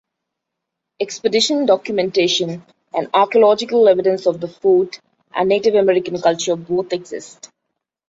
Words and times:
Expedition 0.99 1.67
documentation 1.67 2.65
and 2.91 3.07
archaeological 3.13 3.87
evidence 3.87 4.25
of 4.25 4.41
the 4.41 4.47
fort 4.47 4.99
and 5.35 5.47
Native 5.47 5.75
American 5.75 6.19
culture 6.19 6.55
both 6.55 6.91
exist. 6.91 7.51